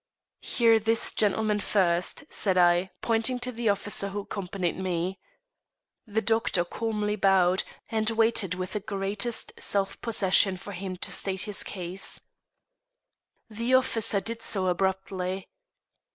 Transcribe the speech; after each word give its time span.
"Hear 0.39 0.79
this 0.79 1.13
gentleman 1.13 1.59
first," 1.59 2.23
said 2.33 2.57
I, 2.57 2.89
pointing 3.03 3.37
to 3.41 3.51
the 3.51 3.69
officer 3.69 4.09
who 4.09 4.21
accompanied 4.21 4.75
me. 4.79 5.19
The 6.07 6.23
doctor 6.23 6.65
calmly 6.65 7.15
bowed, 7.15 7.61
and 7.87 8.09
waited 8.09 8.55
with 8.55 8.73
the 8.73 8.79
greatest 8.79 9.53
self 9.61 10.01
possession 10.01 10.57
for 10.57 10.71
him 10.71 10.97
to 10.97 11.11
state 11.11 11.41
his 11.43 11.61
case. 11.61 12.19
The 13.47 13.75
officer 13.75 14.19
did 14.19 14.41
so 14.41 14.69
abruptly. 14.69 15.47